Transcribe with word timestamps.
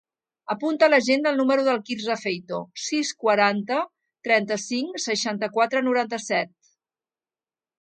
Apunta 0.53 0.85
a 0.85 0.91
l'agenda 0.91 1.33
el 1.33 1.37
número 1.41 1.65
del 1.67 1.77
Quirze 1.89 2.15
Feito: 2.21 2.61
sis, 2.85 3.11
quaranta, 3.25 3.77
trenta-cinc, 4.29 4.99
seixanta-quatre, 5.05 5.85
noranta-set. 5.91 6.57